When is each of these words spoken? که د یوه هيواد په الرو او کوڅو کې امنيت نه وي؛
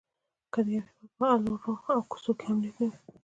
که 0.53 0.59
د 0.65 0.67
یوه 0.75 0.87
هيواد 0.95 1.39
په 1.45 1.51
الرو 1.53 1.83
او 1.97 2.03
کوڅو 2.11 2.31
کې 2.39 2.45
امنيت 2.51 2.75
نه 2.79 2.87
وي؛ 2.91 2.97